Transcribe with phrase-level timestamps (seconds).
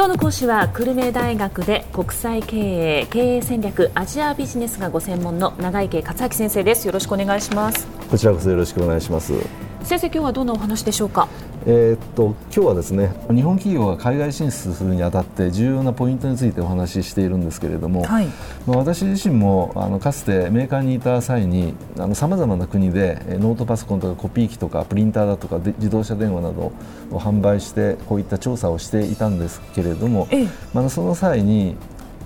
[0.00, 2.56] 今日の講師は久留米大学で国際経
[3.00, 6.86] 営経営戦略アジアビジネスがご専門の長池克明先生です。
[6.86, 7.86] よろしくお願いします。
[8.10, 9.34] こちらこそよろしくお願いします。
[9.82, 11.28] 先生今日はどんなお話でしょうか？
[11.66, 18.26] えー、っと今日はですね日本企業が海外進出するにあたって重要なポイントについてお話ししているんですけれども、はい、
[18.66, 21.74] まあ、私自身もあのかつてメーカーにいた際に
[22.14, 26.72] さまざまな国でノートパソコンとかコピー機とかプリンターだとか自動車電話など
[27.10, 31.76] を販売してこういった調査をしていたんですけれども、ええ、まあ、その際に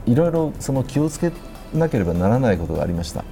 [0.07, 1.33] いろいろその気をつけ
[1.75, 3.25] なければならないことがありました。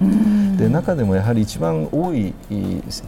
[0.57, 2.33] で中でもやはり一番多い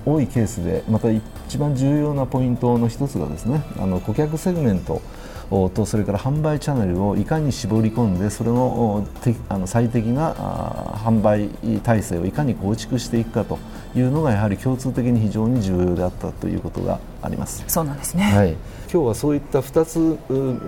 [0.05, 1.09] 多いケースでまた
[1.47, 5.01] 一番重要なポイントの一つがですねあの顧客セグメント
[5.49, 9.07] とそれから販売チャンネルをいかに絞り込んでそれの
[9.49, 11.49] あの最適な販売
[11.81, 13.59] 体制をいかに構築していくかと
[13.95, 17.63] いうのがやはり共通的に非常に重要であったということがあります。
[17.67, 18.51] そうなんですね、はい、
[18.91, 19.85] 今日はそういった2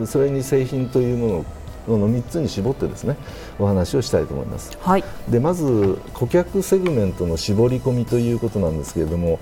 [0.06, 1.46] つそれに製品というもの
[1.96, 3.16] の3つに絞ってですね
[3.60, 9.40] お話をしたいと思います、はい、でまず顧客セグメントの絞り込みということなんですけれども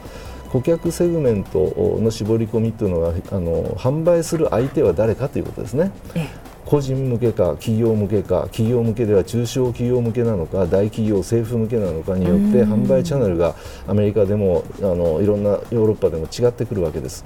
[0.52, 5.92] 顧客セグメントの絞り込みというのはあの販売する相手は誰かということですね。
[6.66, 13.56] 個人向けか企業向けか企業向けでは中小企業向けなのか大企業政府向けなのかによって販売チャンネルが
[13.88, 17.24] アメリカでもあのいろんなヨーロッパでも違ってくるわけです。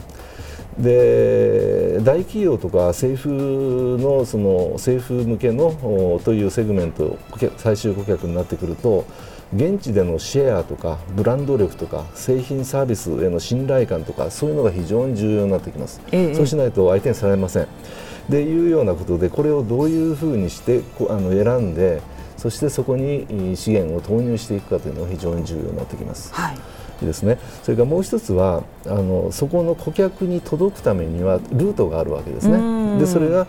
[0.78, 7.17] で大企業とか政府のその政府向けのというセグメント
[7.58, 9.05] 最終顧客になってくると
[9.53, 17.67] 現地でのシェアとかブランド力とか製品サービスへの信頼感とかそういうのが非常に重要になってきます、ええ、そうしないと相手にされません。
[18.30, 22.00] でいうようなことでこれをどういうふうにしてあの選んで
[22.38, 26.31] そしてそこに資源を投入していくかというのが非常に重要になってきます。
[26.33, 33.00] はいですねそれからもう一つはあのそこの顧客に届くためにはルートがあるわけですね。
[33.00, 33.47] でそれが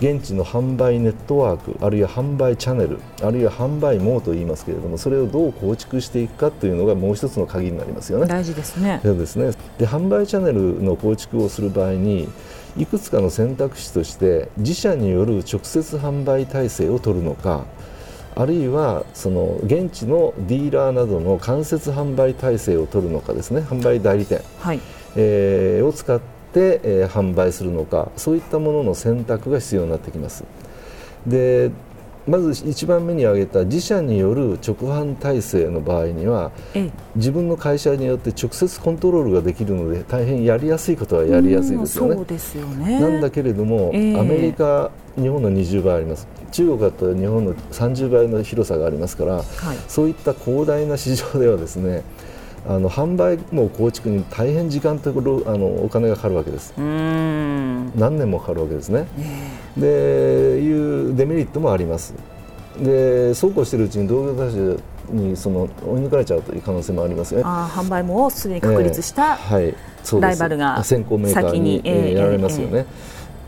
[0.00, 8.26] 現地の販売ネットワークあるいは販売チャンネルあるいは販売網と言いますけれどもそれをどう構築していくかというのがもう一つの鍵になりますよね。
[8.26, 12.28] 大事ですねそうですねで販売チャンネルの構築をする場合に
[12.78, 17.66] いくつかの選択肢として自社による直接販売体制を取るのか
[18.36, 23.60] あるいはその現地のディーラーなどの間接販売体制を取るのかですね。
[23.60, 24.80] 販売代理店、はい、
[25.16, 26.20] えー、を使っ
[26.52, 28.10] て、えー、販売するのか。
[28.16, 30.44] そういったものの選択が必要になってきます。
[31.26, 31.70] で
[32.26, 36.52] まず1番目に挙げた自社による直販体制の場合には
[37.16, 42.14] 自分の会社によって直接コントロールができるので大変やりやすいことはやりやすいですよね。
[42.14, 43.00] そうですよね。
[43.00, 44.90] なんだけれども、えー、アメリカ
[45.20, 46.26] 日本の20倍あります。
[46.52, 49.44] 中国だと日本の30倍の広さがありますから、はい、
[49.88, 52.02] そういった広大な市場ではですね
[52.66, 55.12] あの販売も構築に大変時間とあ
[55.56, 56.74] のお金がかかるわけです。
[56.76, 59.06] 何年もかかるわけですね、
[59.78, 62.14] えー、でいうデメリットもあります。
[62.78, 64.82] でそうこうしているうちに同業他社
[65.12, 67.42] にその追い抜かれちゃうという可能性もありますね。
[67.44, 72.86] あ販売もすでに確立した、えー、はい、ライバルが先行メーカーに、えー、やられますよね、えー、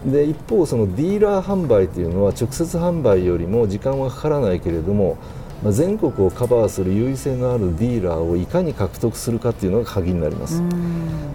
[0.04, 5.16] で一方そのディーラー販売というのは直接販売よりも時間はかからないけれども
[5.62, 10.62] まあ、全国をカバーする優位性のあるディーラーをいかに獲得するかというのが鍵になります。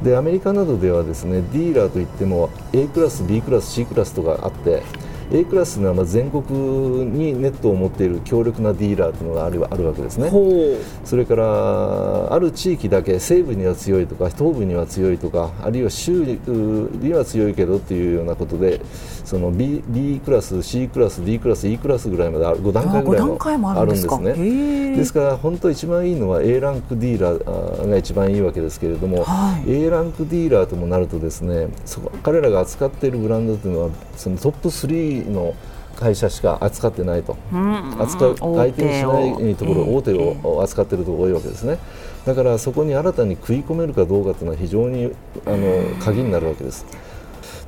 [0.04, 4.84] でアメリカなどではですねディーラーといっても A クラス B クラス C クラスとかあって
[5.30, 6.42] A クラスのはま全国
[7.06, 10.32] にネットを持っている強力なディーラーというのがあるあるわけですね。
[11.04, 18.80] それからある地域だけ西部には強いとか東部には強いとかあるいは州には強いけどというようなことで
[19.26, 23.22] その B, B クラス C クラス D クラス E クラスぐらいまで5段階ぐら
[23.54, 24.96] いもあるんですね。
[24.96, 35.56] ですから本当一番いいのは A ランクディーラーが一番いいわけですけれども、はい、A ランクディーラーともなるとですねそ彼らが扱っているブランドというのはそのトップ3の
[35.96, 37.36] 会社しか扱ってないと、
[38.00, 40.62] 扱う相手にしないところ、大手を。
[40.62, 41.80] 扱っているところ多いわけですね、
[42.26, 45.12] だからそこに新たに食い込めるかどうかというのは非常に
[45.46, 46.86] あの鍵になるわけです。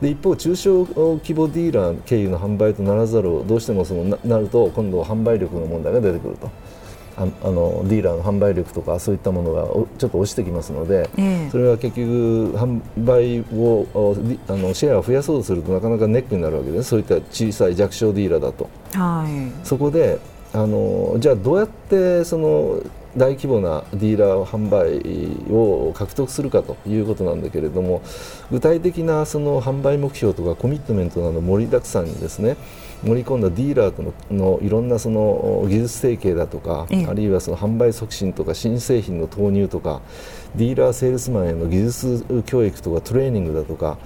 [0.01, 6.49] で一方、中小規模ディーラー経由の販売とならざるをどうしてもそのなると今度は販売力の問題が出てくると。
[7.19, 9.63] あのディーラーの販売力とかそういったものが
[9.97, 13.85] ちょっと落ちてきますので、えー、それは結局販売を
[14.47, 20.19] あのシェアを増やそうとするとなかなかネックになるわけですそういった小さい弱小ディーラーだと、はい、そこで
[20.53, 22.81] あのじゃあどうやってその
[23.17, 28.01] 大規模なディーラー販売を獲得するかということなんだけれども
[28.51, 32.55] 具体的なその販売目標とかコミットメントなど盛りだくさんにですね
[33.03, 40.01] 盛り込んだディーラーとののいろんなその技術提携だとか、あるいはその販売促進とか新製品の投入とか
[40.55, 43.97] ディーラーセールスマンへの技術教育とかトレーニングだとか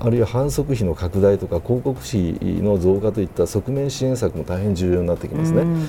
[0.00, 5.62] あるいは反則費の拡大とか広告費の増加といった側面支援策も大変重要になってきますね。
[5.62, 5.86] うんうん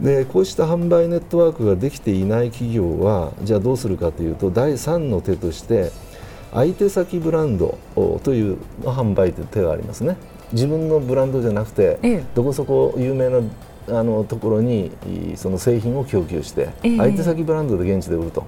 [0.00, 5.90] でこうした販売ネットワークができていない企業はじゃあどうするかというと第3の手として
[6.52, 7.78] 相手先ブランド
[8.22, 10.16] という販売という手がありますね。
[10.52, 13.40] 自分のブランドじゃなくて、ええ、どこそこ有名な
[13.88, 14.92] あのところに
[15.36, 18.44] その製品を供給して、相手先ブランドで現地で売ると。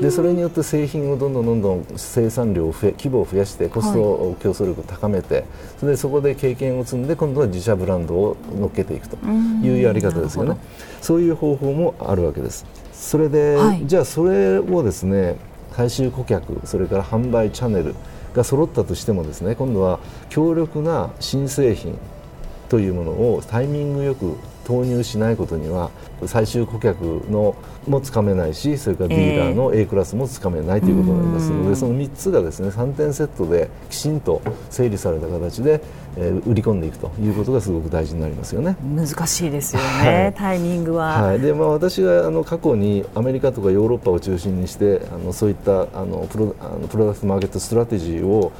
[0.00, 5.44] でそれによって製品をどんどんどんどん生産量を増え規模を増やしてコスト競争力を高めて、はい、
[5.78, 10.56] それでそこで経験を積んで今度は自社ブランドを乗っけていくというやり方ですよね。
[11.00, 12.64] そういう方法もあるわけです。
[12.92, 15.36] それで、はい、じゃあそれをですね
[15.76, 17.94] 大衆顧客それから販売チャンネル
[18.34, 21.98] が揃ったとしてもですね今度は強力な新製品
[22.68, 25.90] というものをタイミングよく投入しないことには
[26.26, 27.56] 最終顧客の
[27.86, 35.80] もつかめないしそれからディーラーの A クラスもつかめないということになりますので、えー、その3つがですね3点セットできちんと整理された形で、
[36.18, 38.76] えー、売り込んでいくということがすごく大事になりますよね。
[38.94, 41.22] 難しいですよね、はい、タイミングは。
[41.22, 41.40] はい。
[41.40, 48.52] でまあ、私があの過去にアメリカとかヨーロッパを中心にしてあのそういったあのプロあのプロダクトマーケットストラテジーを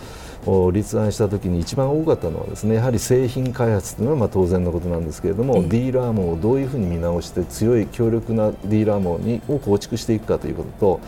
[0.72, 11.00] 立案したときに一番多かったのはですねやはり製品開発というのはまあ当然のことなんですけれどもディーラー網をどういうふうに見直して強い強力なディーラー網にを構築していくかということと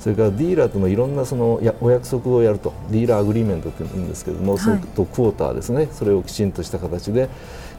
[0.00, 7.28] それからディーラーとのいろんなそのやお約束をやると dealer agreement というんですけれども、はい、それと quota ですねそれをきちんとした形で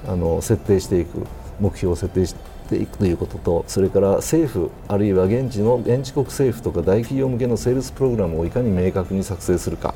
[0.08, 1.26] あの設定していく
[1.60, 2.36] 目標を設定し
[2.70, 9.96] ていくということとそれから政府あるいは現地の現地国政府とか大企業向けのセールスプログラムをいかに明確に作成するか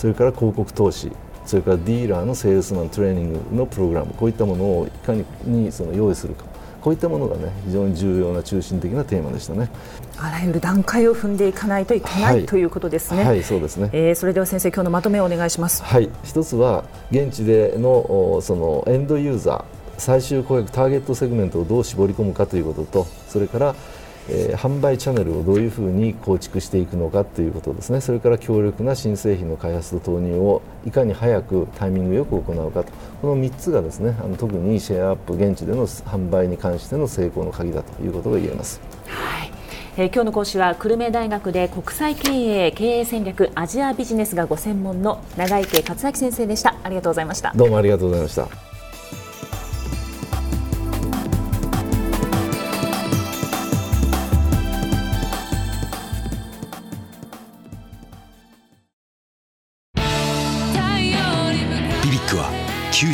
[0.00, 1.12] それから広告投資
[1.44, 6.46] それからディーラーのセールスマントレーニングのプログラムこういったものをいかににその用意するか。
[6.80, 9.68] こういったものがね非常に重要な中心的なテーマでしたね。
[10.16, 13.24] あらゆる段階を踏んでいかないといけない、はい、ということですね。
[13.24, 15.82] はいそうですね、えー、それでは先生今日のまとめをお願いします。
[15.82, 19.64] はい一つは現地でのそのエンドユーザー
[19.98, 23.74] 最終顧客ターゲットセグメントをどう絞り込むかということとそれから
[24.28, 28.00] えー、販売チャンネルをどういうふうに構築していくのかということですね。
[28.00, 32.92] それから強力な新製品の開発と投入をいかに早くタイミングよく行うかと。
[33.22, 38.80] この3つがですねあの特にシェアアップ現地での販売に関しての成功の鍵だということが言えます。
[39.06, 39.50] はい。
[39.96, 42.30] えー、今日の講師は久留米大学で国際経
[42.66, 46.76] 営経営戦略アジアビジネスがご専門の長池克明先生でした。
[46.82, 47.52] ありがとうございました。
[47.54, 48.69] どうもありがとうございました